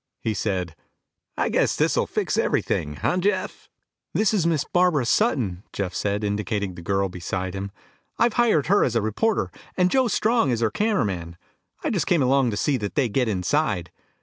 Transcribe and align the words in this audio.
He 0.19 0.33
said, 0.33 0.75
"I 1.37 1.49
guess 1.49 1.75
this 1.75 1.95
will 1.95 2.07
fix 2.07 2.35
everything, 2.35 2.95
huh 2.95 3.17
Jeff?" 3.17 3.69
"This 4.15 4.33
is 4.33 4.47
Miss 4.47 4.63
Barbara 4.73 5.05
Sutton," 5.05 5.61
Jeff 5.73 5.93
said, 5.93 6.23
indicating 6.23 6.73
the 6.73 6.81
girl 6.81 7.07
beside 7.07 7.53
him. 7.53 7.69
"I've 8.17 8.33
hired 8.33 8.65
her 8.65 8.83
as 8.83 8.95
a 8.95 9.01
reporter, 9.03 9.51
and 9.77 9.91
Joe 9.91 10.07
Strong 10.07 10.49
is 10.49 10.61
her 10.61 10.71
cameraman. 10.71 11.37
I 11.83 11.91
just 11.91 12.07
came 12.07 12.23
along 12.23 12.49
to 12.49 12.57
see 12.57 12.77
that 12.77 12.95
they 12.95 13.09
get 13.09 13.27
inside. 13.27 13.91